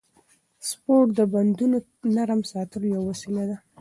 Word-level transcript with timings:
سپورت 0.69 1.09
د 1.17 1.19
بندونو 1.33 1.77
نرم 2.15 2.41
ساتلو 2.51 2.85
یوه 2.95 3.05
وسیله 3.11 3.43
ده. 3.49 3.57